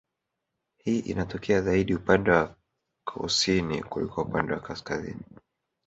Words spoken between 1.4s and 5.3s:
zaidi upande wa kusini kuliko upande wa kaskazini